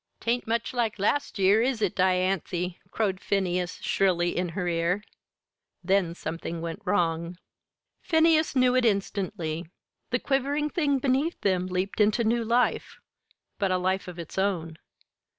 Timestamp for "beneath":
10.97-11.39